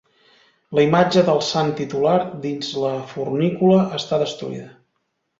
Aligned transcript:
La 0.77 0.83
imatge 0.85 1.21
del 1.25 1.41
sant 1.47 1.67
titular, 1.79 2.15
dins 2.45 2.69
la 2.85 2.93
fornícula, 3.11 3.83
està 3.99 4.19
destruïda. 4.23 4.65